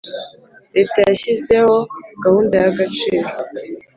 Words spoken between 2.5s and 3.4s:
ya Agaciro